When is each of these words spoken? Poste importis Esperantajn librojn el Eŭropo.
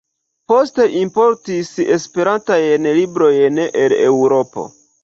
Poste 0.51 0.87
importis 1.01 1.69
Esperantajn 1.99 2.91
librojn 3.01 3.65
el 3.85 3.99
Eŭropo. 4.11 4.71